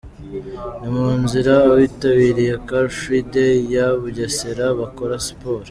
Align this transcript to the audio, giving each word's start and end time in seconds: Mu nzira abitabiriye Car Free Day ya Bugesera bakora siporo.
Mu 0.91 1.07
nzira 1.21 1.53
abitabiriye 1.71 2.53
Car 2.67 2.85
Free 2.97 3.25
Day 3.33 3.57
ya 3.73 3.85
Bugesera 4.01 4.65
bakora 4.79 5.15
siporo. 5.27 5.59